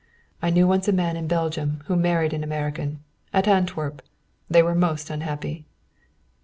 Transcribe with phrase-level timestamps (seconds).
[0.41, 3.03] "I knew once a man in Belgium who married an American.
[3.33, 4.01] At Antwerp.
[4.49, 5.63] They were most unhappy."